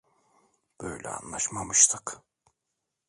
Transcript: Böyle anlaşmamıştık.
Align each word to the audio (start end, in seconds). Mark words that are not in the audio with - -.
Böyle 0.81 1.09
anlaşmamıştık. 1.09 2.21